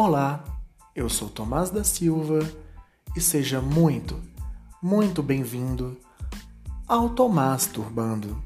[0.00, 0.44] Olá,
[0.94, 2.38] eu sou Tomás da Silva
[3.16, 4.22] e seja muito,
[4.80, 5.98] muito bem-vindo
[6.86, 8.40] ao Tomás Turbando,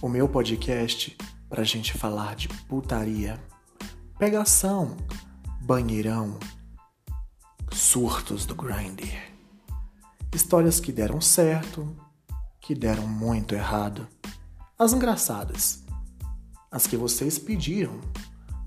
[0.00, 1.16] o meu podcast
[1.48, 3.42] pra gente falar de putaria,
[4.20, 4.96] pegação,
[5.60, 6.38] banheirão,
[7.72, 9.32] surtos do grinder,
[10.32, 11.92] histórias que deram certo,
[12.60, 14.06] que deram muito errado,
[14.78, 15.82] as engraçadas,
[16.70, 18.00] as que vocês pediram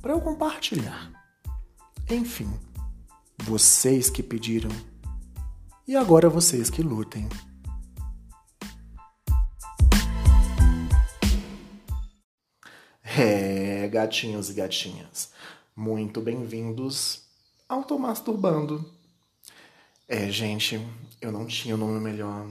[0.02, 1.16] para eu compartilhar.
[2.10, 2.50] Enfim,
[3.44, 4.72] vocês que pediram.
[5.86, 7.28] E agora vocês que lutem.
[13.04, 15.34] É, gatinhos e gatinhas,
[15.76, 17.24] muito bem-vindos
[17.68, 18.90] ao Tô Masturbando.
[20.08, 20.80] É, gente,
[21.20, 22.48] eu não tinha um nome melhor.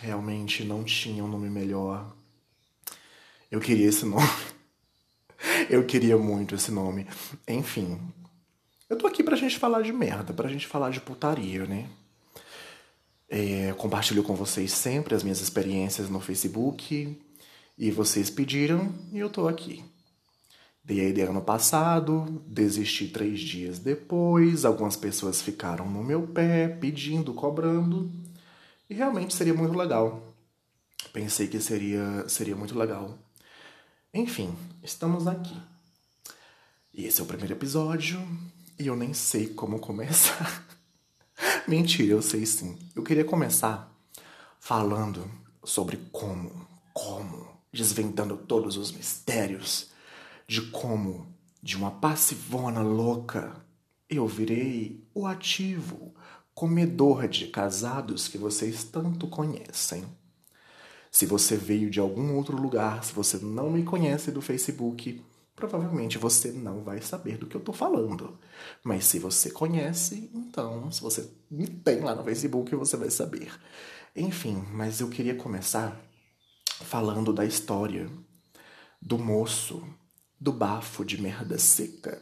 [0.00, 2.12] Realmente não tinha um nome melhor.
[3.48, 4.26] Eu queria esse nome.
[5.70, 7.06] Eu queria muito esse nome.
[7.46, 7.98] Enfim,
[8.90, 11.88] eu tô aqui pra gente falar de merda, pra gente falar de putaria, né?
[13.28, 17.16] É, compartilho com vocês sempre as minhas experiências no Facebook.
[17.78, 19.82] E vocês pediram e eu tô aqui.
[20.84, 24.64] Dei a ideia ano passado, desisti três dias depois.
[24.64, 28.10] Algumas pessoas ficaram no meu pé, pedindo, cobrando.
[28.88, 30.34] E realmente seria muito legal.
[31.12, 33.16] Pensei que seria, seria muito legal.
[34.12, 35.56] Enfim, estamos aqui.
[36.92, 38.20] E esse é o primeiro episódio.
[38.80, 40.66] E eu nem sei como começar.
[41.68, 42.78] Mentira, eu sei sim.
[42.96, 43.94] Eu queria começar
[44.58, 45.30] falando
[45.62, 49.90] sobre como, como, desvendando todos os mistérios
[50.48, 51.26] de como,
[51.62, 53.54] de uma passivona louca,
[54.08, 56.14] eu virei o ativo,
[56.54, 60.06] comedor de casados que vocês tanto conhecem.
[61.10, 65.22] Se você veio de algum outro lugar, se você não me conhece do Facebook,
[65.60, 68.38] provavelmente você não vai saber do que eu tô falando.
[68.82, 73.52] Mas se você conhece, então, se você me tem lá no Facebook, você vai saber.
[74.16, 76.00] Enfim, mas eu queria começar
[76.82, 78.10] falando da história
[79.00, 79.86] do moço
[80.40, 82.20] do bafo de merda seca,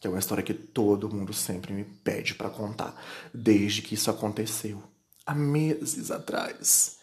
[0.00, 2.98] que é uma história que todo mundo sempre me pede para contar,
[3.32, 4.82] desde que isso aconteceu,
[5.26, 6.98] há meses atrás,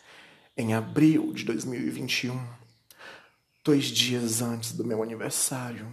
[0.57, 2.64] em abril de 2021
[3.65, 5.91] dois dias antes do meu aniversário.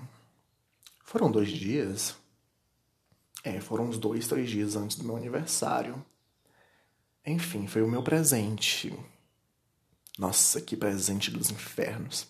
[1.03, 2.15] Foram dois dias?
[3.43, 6.05] É, foram uns dois, três dias antes do meu aniversário.
[7.25, 8.95] Enfim, foi o meu presente.
[10.19, 12.29] Nossa, que presente dos infernos.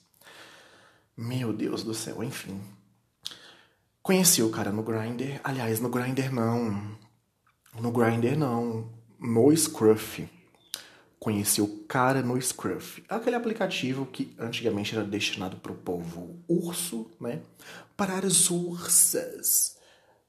[1.17, 2.63] Meu Deus do céu, enfim.
[4.01, 5.41] Conheci o cara no Grindr.
[5.43, 6.97] Aliás, no Grindr não.
[7.81, 8.89] No Grindr não.
[9.19, 10.29] No Scruff
[11.23, 17.13] conheci o cara no Scruff, aquele aplicativo que antigamente era destinado para o povo urso,
[17.21, 17.41] né?
[17.97, 19.77] Para as ursas.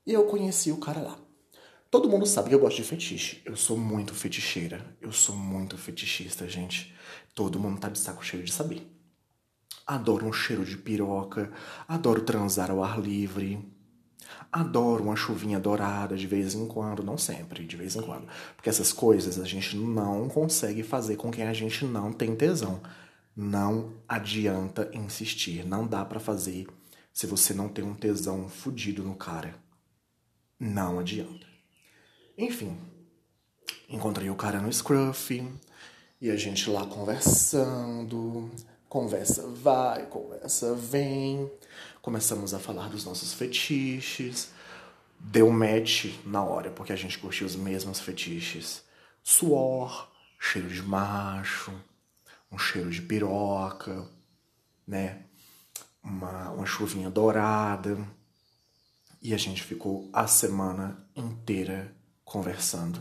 [0.06, 1.18] E eu conheci o cara lá.
[1.90, 3.42] Todo mundo sabe que eu gosto de fetiche.
[3.44, 4.86] Eu sou muito feticheira.
[5.02, 6.94] Eu sou muito fetichista, gente.
[7.34, 8.88] Todo mundo tá de saco cheio de saber.
[9.88, 11.52] Adoro um cheiro de piroca.
[11.88, 13.68] Adoro transar ao ar livre.
[14.54, 18.28] Adoro uma chuvinha dourada de vez em quando, não sempre, de vez em quando.
[18.56, 22.80] Porque essas coisas a gente não consegue fazer com quem a gente não tem tesão.
[23.36, 26.68] Não adianta insistir, não dá para fazer
[27.12, 29.56] se você não tem um tesão fudido no cara.
[30.60, 31.48] Não adianta.
[32.38, 32.78] Enfim,
[33.90, 35.52] encontrei o cara no Scruff
[36.22, 38.52] e a gente lá conversando.
[38.88, 41.52] Conversa vai, conversa vem.
[42.04, 44.52] Começamos a falar dos nossos fetiches.
[45.18, 48.84] Deu match na hora, porque a gente curtiu os mesmos fetiches.
[49.24, 51.72] Suor, cheiro de macho,
[52.52, 54.06] um cheiro de piroca,
[54.86, 55.22] né?
[56.04, 57.98] Uma, uma chuvinha dourada.
[59.22, 63.00] E a gente ficou a semana inteira conversando.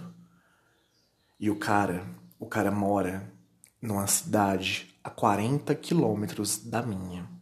[1.40, 2.06] E o cara,
[2.38, 3.28] o cara mora
[3.80, 7.41] numa cidade a 40 quilômetros da minha.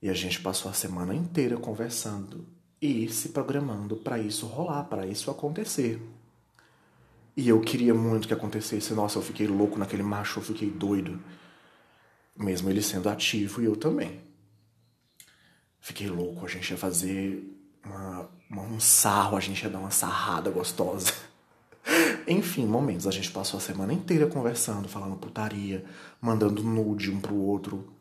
[0.00, 2.46] E a gente passou a semana inteira conversando
[2.80, 6.00] e se programando para isso rolar, para isso acontecer.
[7.36, 8.94] E eu queria muito que acontecesse.
[8.94, 11.20] Nossa, eu fiquei louco naquele macho, eu fiquei doido.
[12.36, 14.20] Mesmo ele sendo ativo e eu também.
[15.80, 17.44] Fiquei louco, a gente ia fazer
[17.84, 21.12] uma, uma, um sarro, a gente ia dar uma sarrada gostosa.
[22.26, 23.06] Enfim, momentos.
[23.06, 25.84] A gente passou a semana inteira conversando, falando putaria,
[26.20, 27.95] mandando nude um pro outro,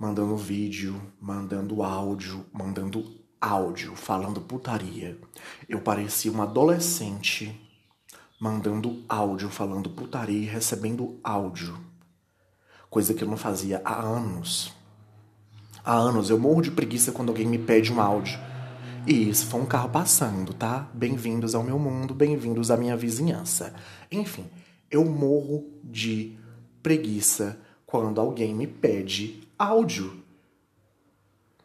[0.00, 3.04] mandando vídeo, mandando áudio, mandando
[3.38, 5.18] áudio, falando putaria.
[5.68, 7.54] Eu parecia uma adolescente
[8.40, 11.78] mandando áudio, falando putaria e recebendo áudio.
[12.88, 14.72] Coisa que eu não fazia há anos.
[15.84, 16.30] Há anos.
[16.30, 18.40] Eu morro de preguiça quando alguém me pede um áudio.
[19.06, 20.88] E isso foi um carro passando, tá?
[20.94, 23.74] Bem-vindos ao meu mundo, bem-vindos à minha vizinhança.
[24.10, 24.46] Enfim,
[24.90, 26.38] eu morro de
[26.82, 30.24] preguiça quando alguém me pede áudio.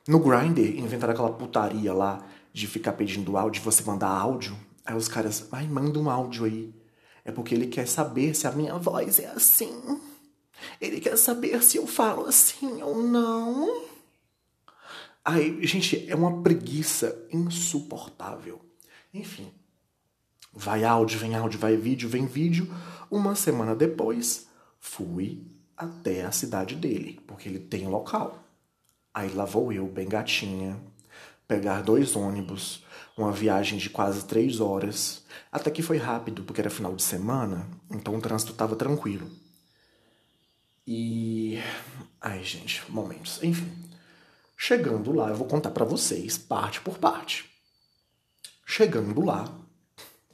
[0.05, 4.55] No Grindr, inventaram aquela putaria lá de ficar pedindo áudio, você mandar áudio.
[4.85, 6.75] Aí os caras, ai, manda um áudio aí.
[7.23, 10.01] É porque ele quer saber se a minha voz é assim.
[10.79, 13.85] Ele quer saber se eu falo assim ou não.
[15.23, 18.59] Aí, gente, é uma preguiça insuportável.
[19.13, 19.51] Enfim.
[20.53, 22.67] Vai áudio, vem áudio, vai vídeo, vem vídeo.
[23.09, 24.47] Uma semana depois,
[24.79, 28.43] fui até a cidade dele, porque ele tem local.
[29.13, 30.77] Aí lá vou eu, bem gatinha,
[31.47, 32.83] pegar dois ônibus,
[33.17, 35.23] uma viagem de quase três horas.
[35.51, 39.29] Até que foi rápido, porque era final de semana, então o trânsito estava tranquilo.
[40.87, 41.59] E.
[42.21, 43.41] Ai, gente, momentos.
[43.41, 43.71] Enfim.
[44.57, 47.49] Chegando lá, eu vou contar para vocês, parte por parte.
[48.65, 49.53] Chegando lá,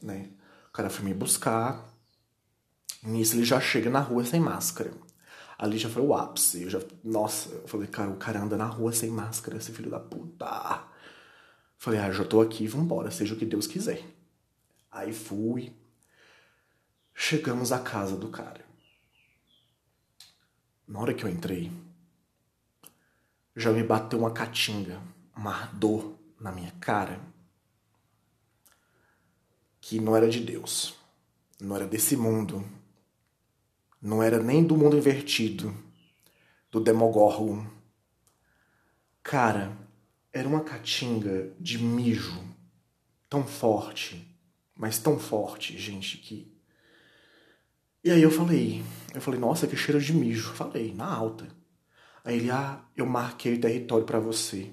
[0.01, 0.29] né?
[0.69, 1.89] O cara foi me buscar.
[3.03, 4.91] Nisso ele já chega na rua sem máscara.
[5.61, 6.63] Ali já foi o ápice.
[6.63, 9.91] Eu já, nossa, eu falei, cara, o cara anda na rua sem máscara, esse filho
[9.91, 10.83] da puta.
[11.77, 14.03] Falei, ah, já tô aqui, vambora, seja o que Deus quiser.
[14.91, 15.71] Aí fui.
[17.13, 18.65] Chegamos à casa do cara.
[20.87, 21.71] Na hora que eu entrei,
[23.55, 24.99] já me bateu uma catinga,
[25.37, 27.21] uma ardor na minha cara
[29.79, 30.95] que não era de Deus,
[31.59, 32.65] não era desse mundo,
[34.01, 35.75] não era nem do mundo invertido,
[36.71, 37.68] do Demogorgon.
[39.21, 39.77] Cara,
[40.33, 42.44] era uma catinga de mijo
[43.30, 44.27] tão forte,
[44.75, 46.51] mas tão forte, gente, que.
[48.03, 48.83] E aí eu falei,
[49.13, 50.53] eu falei, nossa, que cheiro de mijo.
[50.53, 51.48] Falei, na alta.
[52.24, 54.71] Aí ele, ah, eu marquei o território para você.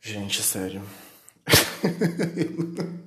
[0.00, 0.82] Gente, sério.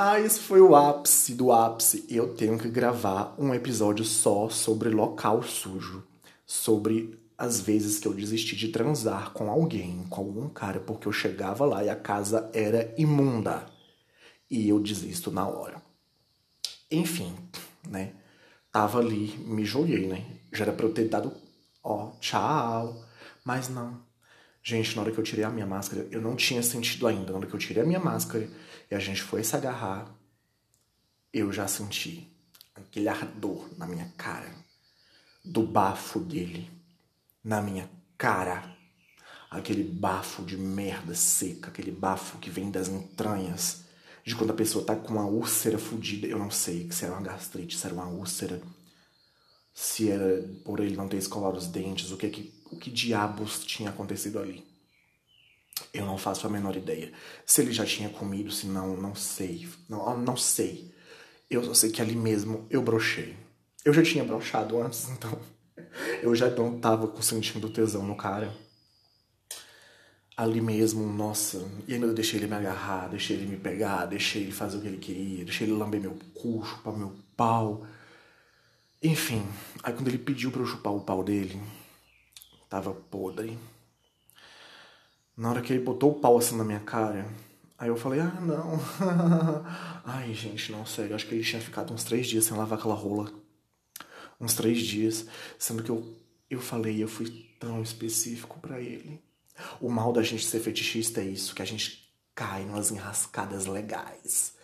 [0.00, 2.06] ah, isso foi o ápice do ápice.
[2.08, 6.04] Eu tenho que gravar um episódio só sobre local sujo.
[6.46, 11.12] Sobre as vezes que eu desisti de transar com alguém, com algum cara, porque eu
[11.12, 13.66] chegava lá e a casa era imunda.
[14.48, 15.82] E eu desisto na hora.
[16.88, 17.34] Enfim,
[17.88, 18.12] né?
[18.70, 20.24] Tava ali, me joguei, né?
[20.52, 21.32] Já era pra eu ter dado,
[21.82, 23.04] ó, tchau.
[23.44, 24.07] Mas não.
[24.68, 27.32] Gente, na hora que eu tirei a minha máscara, eu não tinha sentido ainda.
[27.32, 28.46] Na hora que eu tirei a minha máscara
[28.90, 30.14] e a gente foi se agarrar,
[31.32, 32.30] eu já senti
[32.74, 34.54] aquele ardor na minha cara,
[35.42, 36.70] do bafo dele
[37.42, 37.88] na minha
[38.18, 38.76] cara.
[39.50, 43.84] Aquele bafo de merda seca, aquele bafo que vem das entranhas,
[44.22, 46.26] de quando a pessoa tá com uma úlcera fodida.
[46.26, 48.60] Eu não sei se era uma gastrite, se era uma úlcera,
[49.72, 53.64] se era por ele não ter escovado os dentes, o que, que, o que diabos
[53.64, 54.66] tinha acontecido ali.
[55.92, 57.12] Eu não faço a menor ideia.
[57.46, 59.68] Se ele já tinha comido, se não, não sei.
[59.88, 60.92] Não, não sei.
[61.50, 63.36] Eu só sei que ali mesmo eu brochei.
[63.84, 65.38] Eu já tinha brochado antes, então
[66.22, 68.52] eu já não tava sentindo tesão no cara.
[70.36, 71.66] Ali mesmo, nossa.
[71.86, 74.80] E ainda eu deixei ele me agarrar, deixei ele me pegar, deixei ele fazer o
[74.80, 77.86] que ele queria, deixei ele lamber meu cu, chupar meu pau.
[79.02, 79.44] Enfim,
[79.82, 81.60] aí quando ele pediu pra eu chupar o pau dele,
[82.68, 83.58] tava podre.
[85.36, 87.26] Na hora que ele botou o pau assim na minha cara,
[87.78, 88.78] aí eu falei, ah, não.
[90.04, 92.94] Ai, gente, não, sério, acho que ele tinha ficado uns três dias sem lavar aquela
[92.94, 93.32] rola
[94.40, 95.26] uns três dias,
[95.58, 96.16] sendo que eu,
[96.48, 99.20] eu falei, eu fui tão específico para ele.
[99.80, 104.54] O mal da gente ser fetichista é isso, que a gente cai nas enrascadas legais.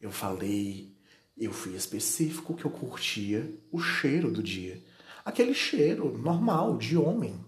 [0.00, 0.96] Eu falei,
[1.36, 4.80] eu fui específico que eu curtia o cheiro do dia.
[5.28, 7.38] Aquele cheiro normal de homem.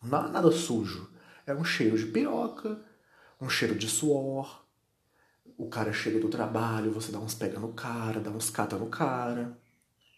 [0.00, 1.10] Não é nada sujo.
[1.44, 2.80] É um cheiro de piroca,
[3.40, 4.64] um cheiro de suor.
[5.58, 8.86] O cara chega do trabalho, você dá uns pega no cara, dá uns cata no
[8.86, 9.58] cara.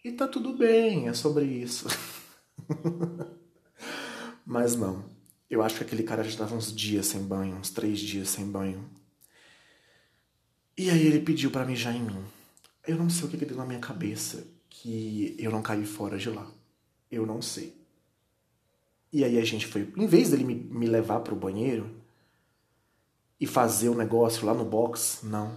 [0.05, 1.87] E tá tudo bem, é sobre isso.
[4.45, 5.03] Mas não.
[5.49, 8.45] Eu acho que aquele cara já estava uns dias sem banho, uns três dias sem
[8.45, 8.87] banho.
[10.77, 12.23] E aí ele pediu para mijar em mim.
[12.87, 16.17] Eu não sei o que, que deu na minha cabeça que eu não caí fora
[16.17, 16.49] de lá.
[17.09, 17.73] Eu não sei.
[19.11, 19.91] E aí a gente foi.
[19.95, 21.89] Em vez dele me, me levar pro banheiro
[23.39, 25.53] e fazer o negócio lá no box, não.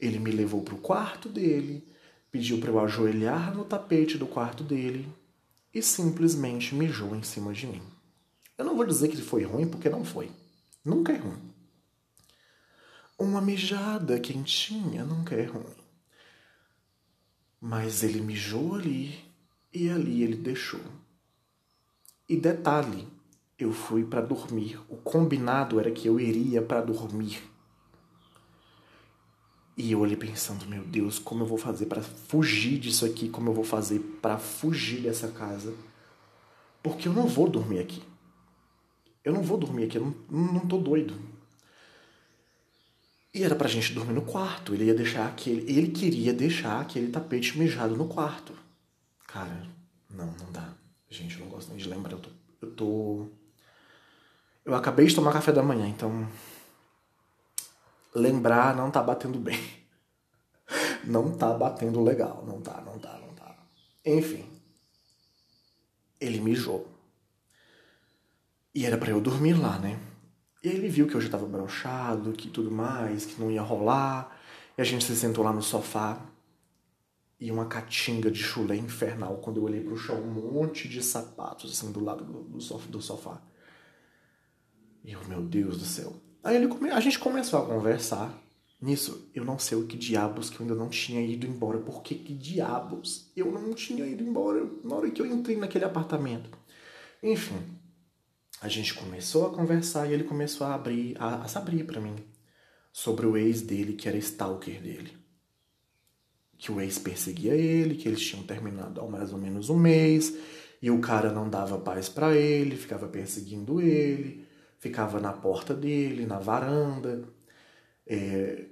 [0.00, 1.86] Ele me levou pro quarto dele
[2.36, 5.08] pediu para eu ajoelhar no tapete do quarto dele
[5.72, 7.82] e simplesmente mijou em cima de mim.
[8.58, 10.30] Eu não vou dizer que foi ruim, porque não foi.
[10.84, 11.40] Nunca é ruim.
[13.18, 15.75] Uma mijada quentinha nunca é ruim.
[17.60, 19.18] Mas ele mijou ali
[19.72, 20.80] e ali ele deixou.
[22.28, 23.06] E detalhe,
[23.58, 24.78] eu fui para dormir.
[24.88, 27.42] O combinado era que eu iria para dormir.
[29.76, 33.28] E eu olhei pensando, meu Deus, como eu vou fazer para fugir disso aqui?
[33.28, 35.74] Como eu vou fazer para fugir dessa casa?
[36.82, 38.02] Porque eu não vou dormir aqui.
[39.22, 41.14] Eu não vou dormir aqui, eu não, não tô doido.
[43.36, 44.72] E era pra gente dormir no quarto.
[44.72, 45.70] Ele ia deixar aquele.
[45.70, 48.54] Ele queria deixar aquele tapete mijado no quarto.
[49.26, 49.62] Cara,
[50.08, 50.72] não, não dá.
[51.10, 52.12] Gente, eu não gosto nem de lembrar.
[52.12, 52.30] Eu tô.
[52.62, 53.28] Eu, tô...
[54.64, 56.26] eu acabei de tomar café da manhã, então.
[58.14, 59.60] Lembrar não tá batendo bem.
[61.04, 62.42] Não tá batendo legal.
[62.44, 63.56] Não tá, não tá, não tá.
[64.04, 64.44] Enfim.
[66.20, 66.88] Ele mijou.
[68.74, 70.00] E era para eu dormir lá, né?
[70.66, 73.62] E aí ele viu que eu já tava brochado, que tudo mais, que não ia
[73.62, 74.36] rolar.
[74.76, 76.20] E a gente se sentou lá no sofá
[77.38, 81.70] e uma catinga de chulé infernal quando eu olhei pro chão, um monte de sapatos
[81.70, 83.40] assim do lado do, sofá, do sofá.
[85.04, 86.12] E eu, meu Deus do céu.
[86.42, 86.90] Aí ele come...
[86.90, 88.36] a gente começou a conversar.
[88.82, 91.78] Nisso, eu não sei o que diabos que eu ainda não tinha ido embora.
[91.78, 95.84] Por que, que diabos eu não tinha ido embora na hora que eu entrei naquele
[95.84, 96.50] apartamento?
[97.22, 97.78] Enfim,
[98.60, 102.00] a gente começou a conversar e ele começou a abrir, a, a se abrir para
[102.00, 102.16] mim
[102.92, 105.26] sobre o ex dele, que era stalker dele
[106.58, 110.34] que o ex perseguia ele, que eles tinham terminado há mais ou menos um mês,
[110.80, 114.46] e o cara não dava paz para ele, ficava perseguindo ele,
[114.78, 117.24] ficava na porta dele, na varanda,
[118.06, 118.64] é,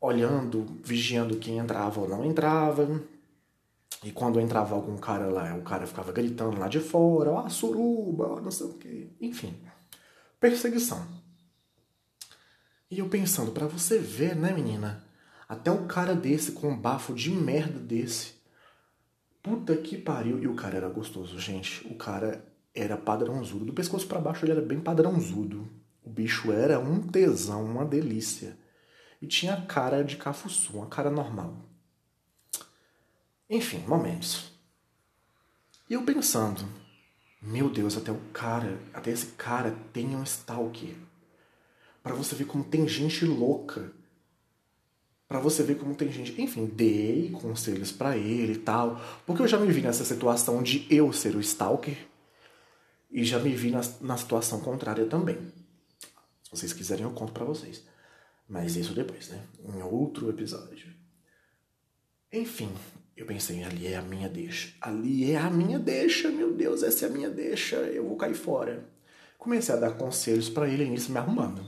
[0.00, 3.02] olhando, vigiando quem entrava ou não entrava.
[4.04, 7.50] E quando entrava algum cara lá, o cara ficava gritando lá de fora, ó, oh,
[7.50, 9.08] suruba, oh, não sei o quê.
[9.20, 9.56] Enfim,
[10.38, 11.04] perseguição.
[12.90, 15.04] E eu pensando, para você ver, né, menina?
[15.48, 18.34] Até um cara desse, com um bafo de merda desse.
[19.42, 20.38] Puta que pariu.
[20.38, 21.86] E o cara era gostoso, gente.
[21.88, 23.64] O cara era padrãozudo.
[23.64, 25.68] Do pescoço para baixo ele era bem padrãozudo.
[26.02, 28.58] O bicho era um tesão, uma delícia.
[29.20, 31.56] E tinha cara de cafuçu, uma cara normal.
[33.48, 34.52] Enfim, momentos.
[35.88, 36.68] E eu pensando,
[37.40, 40.96] meu Deus, até o cara, até esse cara tem um stalker.
[42.02, 43.92] Para você ver como tem gente louca
[45.28, 46.40] para você ver como tem gente.
[46.40, 48.98] Enfim, dei conselhos para ele e tal.
[49.26, 52.08] Porque eu já me vi nessa situação de eu ser o stalker.
[53.10, 55.36] E já me vi na, na situação contrária também.
[56.42, 57.84] Se vocês quiserem, eu conto para vocês.
[58.48, 59.44] Mas isso depois, né?
[59.62, 60.94] Em outro episódio.
[62.32, 62.70] Enfim,
[63.18, 64.72] eu pensei, ali é a minha deixa.
[64.80, 67.74] Ali é a minha deixa, meu Deus, essa é a minha deixa.
[67.76, 68.88] Eu vou cair fora.
[69.36, 71.64] Comecei a dar conselhos para ele, nisso me arrumando.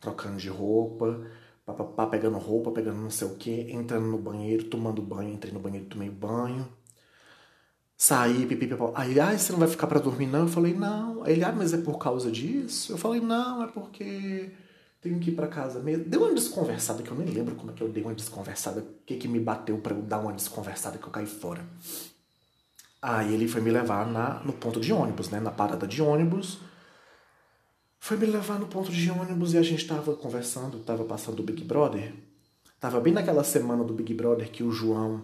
[0.00, 1.24] Trocando de roupa,
[1.64, 5.60] papapá, pegando roupa, pegando não sei o que, entrando no banheiro, tomando banho, entrei no
[5.60, 6.68] banheiro, tomei banho.
[7.96, 10.40] Saí, pipi, pipi, aí, ah, você não vai ficar para dormir não?
[10.40, 11.22] Eu falei, não.
[11.22, 12.92] Aí ele, ah, mas é por causa disso?
[12.92, 14.50] Eu falei, não, é porque
[15.02, 16.04] tenho que ir para casa mesmo.
[16.04, 18.86] Deu uma desconversada, que eu nem lembro como é que eu dei uma desconversada, o
[19.04, 21.66] que que me bateu para eu dar uma desconversada que eu caí fora.
[23.02, 26.60] Aí ele foi me levar na, no ponto de ônibus, né, na parada de ônibus,
[27.98, 31.42] foi me levar no ponto de ônibus e a gente tava conversando, tava passando o
[31.42, 32.14] Big Brother.
[32.80, 35.22] Tava bem naquela semana do Big Brother que o João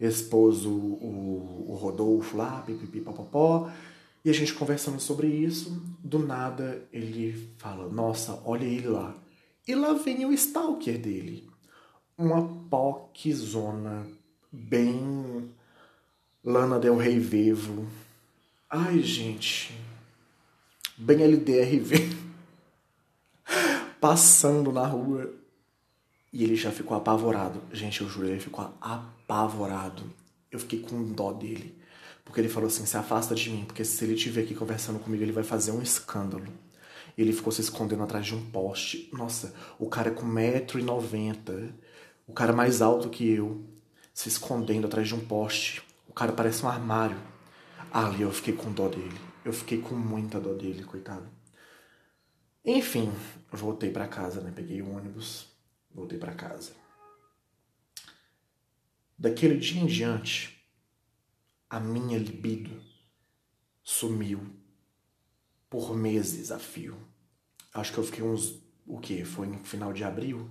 [0.00, 3.70] expôs o, o, o Rodolfo lá, pipipi, popopó.
[4.24, 9.14] E a gente conversando sobre isso, do nada ele fala: Nossa, olha ele lá.
[9.68, 11.48] E lá vem o stalker dele.
[12.16, 14.06] Uma POC-zona
[14.50, 15.50] bem
[16.42, 17.86] Lana Del Rey Vivo.
[18.70, 19.74] Ai, gente,
[20.96, 22.10] bem LDRV,
[24.00, 25.32] passando na rua.
[26.32, 27.62] E ele já ficou apavorado.
[27.72, 30.02] Gente, eu juro, ele ficou apavorado.
[30.50, 31.78] Eu fiquei com dó dele.
[32.24, 35.22] Porque ele falou assim: se afasta de mim, porque se ele estiver aqui conversando comigo,
[35.22, 36.46] ele vai fazer um escândalo.
[37.16, 39.08] Ele ficou se escondendo atrás de um poste.
[39.12, 41.72] Nossa, o cara com 1,90m,
[42.26, 43.64] o cara mais alto que eu,
[44.12, 45.82] se escondendo atrás de um poste.
[46.08, 47.16] O cara parece um armário.
[47.92, 49.20] Ali eu fiquei com dó dele.
[49.44, 51.28] Eu fiquei com muita dor dele, coitado.
[52.64, 53.12] Enfim,
[53.52, 54.50] voltei para casa, né?
[54.54, 55.48] Peguei o ônibus,
[55.94, 56.72] voltei para casa.
[59.18, 60.53] Daquele dia em diante,
[61.74, 62.80] a minha libido
[63.82, 64.40] sumiu
[65.68, 66.96] por meses a fio.
[67.72, 68.62] Acho que eu fiquei uns.
[68.86, 69.24] O que?
[69.24, 70.48] Foi no final de abril?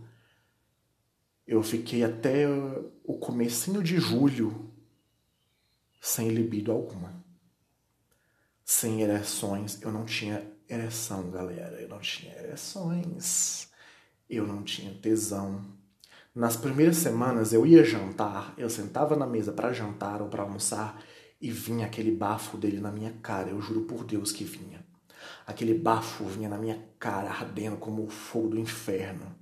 [1.48, 2.46] Eu fiquei até
[3.06, 4.70] o comecinho de julho
[6.02, 7.24] sem libido alguma
[8.66, 9.82] sem ereções.
[9.82, 11.80] Eu não tinha ereção, galera.
[11.80, 13.70] Eu não tinha ereções.
[14.30, 15.64] Eu não tinha tesão.
[16.36, 21.00] Nas primeiras semanas eu ia jantar, eu sentava na mesa para jantar ou para almoçar
[21.44, 23.50] e vinha aquele bafo dele na minha cara.
[23.50, 24.80] Eu juro por Deus que vinha.
[25.46, 29.36] Aquele bafo vinha na minha cara, ardendo como o fogo do inferno.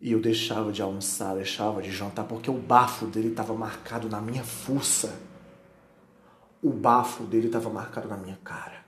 [0.00, 4.20] E eu deixava de almoçar, deixava de jantar, porque o bafo dele estava marcado na
[4.20, 5.16] minha fuça.
[6.60, 8.84] O bafo dele estava marcado na minha cara.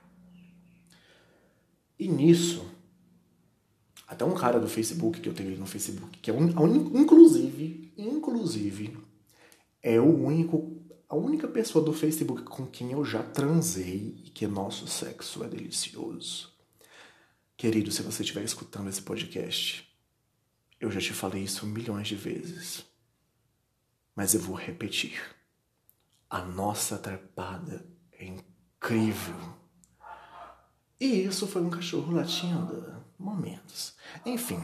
[1.97, 2.69] E nisso,
[4.05, 6.47] até um cara do Facebook que eu tenho no Facebook, que é um,
[6.99, 8.97] inclusive, inclusive,
[9.81, 10.74] é o único,
[11.07, 15.47] a única pessoa do Facebook com quem eu já transei e que nosso sexo é
[15.47, 16.53] delicioso.
[17.55, 19.87] Querido, se você estiver escutando esse podcast,
[20.79, 22.85] eu já te falei isso milhões de vezes,
[24.15, 25.21] mas eu vou repetir.
[26.29, 29.55] A nossa trepada é incrível.
[30.99, 33.03] E isso foi um cachorro latindo.
[33.17, 33.95] Momentos.
[34.25, 34.61] Enfim.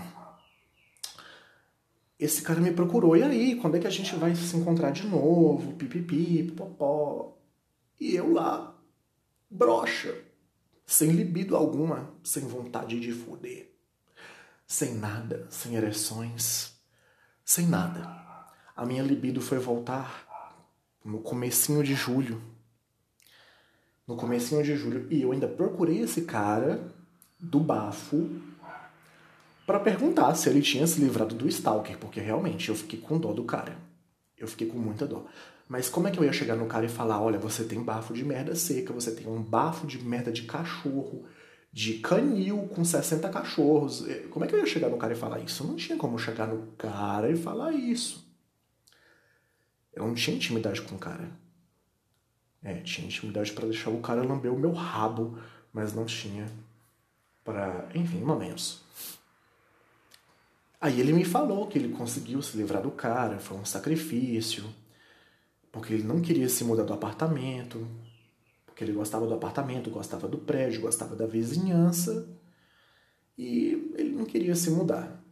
[2.21, 3.17] Esse cara me procurou.
[3.17, 5.73] E aí, quando é que a gente vai se encontrar de novo?
[5.73, 7.37] Pipipi, pipopó.
[7.99, 8.79] E eu lá,
[9.49, 10.15] broxa.
[10.85, 13.71] Sem libido alguma, sem vontade de foder
[14.71, 16.71] sem nada, sem ereções,
[17.43, 18.07] sem nada.
[18.73, 20.25] A minha libido foi voltar
[21.03, 22.41] no comecinho de julho.
[24.07, 25.11] No comecinho de julho.
[25.11, 26.89] E eu ainda procurei esse cara
[27.37, 28.29] do bafo
[29.71, 33.31] para perguntar se ele tinha se livrado do stalker, porque realmente eu fiquei com dó
[33.31, 33.77] do cara.
[34.37, 35.25] Eu fiquei com muita dó.
[35.65, 38.13] Mas como é que eu ia chegar no cara e falar, olha, você tem bafo
[38.13, 41.23] de merda seca, você tem um bafo de merda de cachorro,
[41.71, 44.05] de canil com 60 cachorros.
[44.09, 45.65] É, como é que eu ia chegar no cara e falar isso?
[45.65, 48.29] não tinha como chegar no cara e falar isso.
[49.93, 51.31] Eu não tinha intimidade com o cara.
[52.61, 55.39] É, tinha intimidade para deixar o cara lamber o meu rabo,
[55.71, 56.45] mas não tinha
[57.45, 58.81] para, enfim, momentos.
[60.81, 64.65] Aí ele me falou que ele conseguiu se livrar do cara, foi um sacrifício,
[65.71, 67.87] porque ele não queria se mudar do apartamento,
[68.65, 72.27] porque ele gostava do apartamento, gostava do prédio, gostava da vizinhança
[73.37, 75.23] e ele não queria se mudar.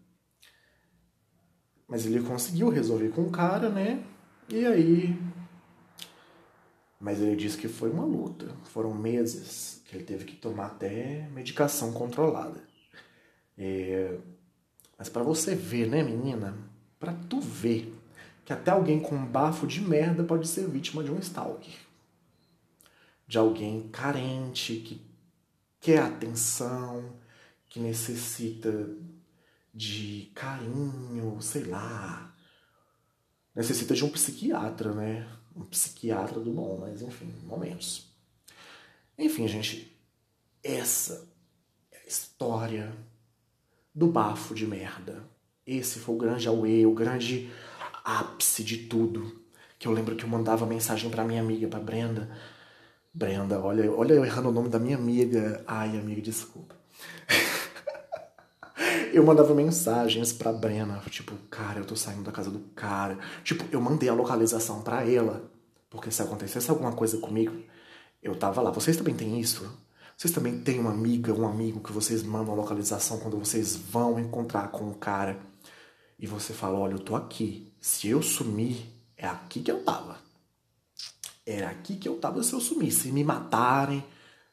[1.88, 4.06] Mas ele conseguiu resolver com o cara, né?
[4.48, 5.20] E aí.
[7.00, 8.56] Mas ele disse que foi uma luta.
[8.66, 12.62] Foram meses que ele teve que tomar até medicação controlada.
[13.58, 14.20] É...
[15.00, 16.56] Mas para você ver, né, menina?
[17.00, 17.92] Para tu ver
[18.46, 21.90] que até alguém com bafo de merda pode ser vítima de um stalker
[23.30, 25.00] de alguém carente, que
[25.80, 27.16] quer atenção,
[27.70, 28.90] que necessita
[29.72, 32.36] de carinho, sei lá.
[33.54, 35.32] Necessita de um psiquiatra, né?
[35.56, 38.12] Um psiquiatra do bom, mas enfim, momentos.
[39.16, 39.96] Enfim, gente,
[40.64, 41.32] essa
[41.92, 42.92] é a história
[44.00, 45.22] do bafo de merda.
[45.68, 47.52] Esse foi o grande auê, o grande
[48.04, 49.42] ápice de tudo.
[49.78, 52.30] Que eu lembro que eu mandava mensagem para minha amiga, para Brenda,
[53.14, 55.62] Brenda, olha, olha eu errando o nome da minha amiga.
[55.68, 56.76] Ai, amiga, desculpa.
[59.12, 63.20] eu mandava mensagens pra Brenda, tipo, cara, eu tô saindo da casa do cara.
[63.44, 65.52] Tipo, eu mandei a localização pra ela,
[65.90, 67.62] porque se acontecesse alguma coisa comigo,
[68.24, 68.72] eu tava lá.
[68.72, 69.70] Vocês também têm isso?
[70.20, 74.20] Vocês também têm uma amiga, um amigo que vocês mandam a localização quando vocês vão
[74.20, 75.40] encontrar com o cara
[76.20, 77.72] e você fala: Olha, eu tô aqui.
[77.80, 80.18] Se eu sumir, é aqui que eu tava.
[81.46, 83.04] Era aqui que eu tava se eu sumisse.
[83.04, 84.04] Se me matarem,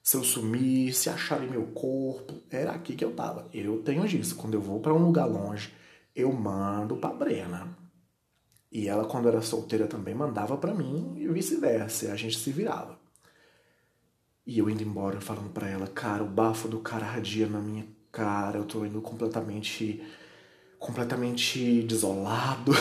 [0.00, 3.48] se eu sumir, se acharem meu corpo, era aqui que eu tava.
[3.52, 4.36] Eu tenho disso.
[4.36, 5.74] Quando eu vou para um lugar longe,
[6.14, 7.76] eu mando pra Brena.
[8.70, 12.12] E ela, quando era solteira, também mandava para mim e vice-versa.
[12.12, 13.04] A gente se virava.
[14.46, 17.84] E eu indo embora falando para ela, cara, o bafo do cara ardia na minha
[18.12, 20.02] cara, eu tô indo completamente
[20.78, 22.72] completamente desolado.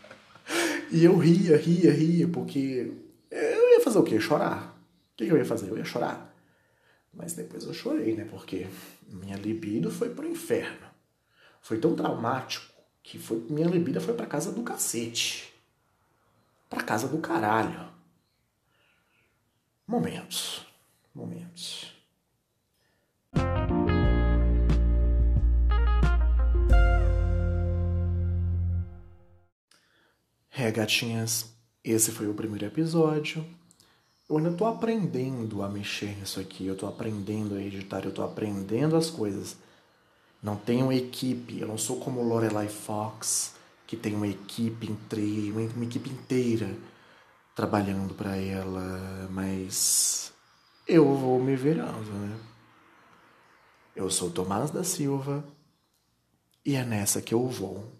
[0.90, 2.92] e eu ria, ria, ria, porque
[3.30, 4.20] eu ia fazer o quê?
[4.20, 4.78] Chorar.
[5.12, 5.68] O que eu ia fazer?
[5.68, 6.32] Eu ia chorar.
[7.12, 8.24] Mas depois eu chorei, né?
[8.24, 8.66] Porque
[9.08, 10.86] minha libido foi pro inferno.
[11.60, 15.52] Foi tão traumático que foi, minha libido foi pra casa do cacete.
[16.68, 17.88] Pra casa do caralho.
[19.86, 20.66] Momentos.
[21.14, 21.94] Momentos.
[30.56, 33.44] É, gatinhas, esse foi o primeiro episódio.
[34.28, 38.22] Eu ainda tô aprendendo a mexer nisso aqui, eu tô aprendendo a editar, eu tô
[38.22, 39.56] aprendendo as coisas.
[40.42, 43.54] Não tenho equipe, eu não sou como Lorelai Fox,
[43.86, 46.74] que tem uma equipe inteira, uma equipe inteira
[47.54, 50.32] trabalhando para ela, mas
[50.86, 52.38] eu vou me virando, né?
[53.96, 55.44] Eu sou Tomás da Silva
[56.64, 57.92] e é nessa que eu vou.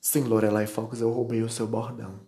[0.00, 2.27] Sem Lorelai Fox eu roubei o seu bordão.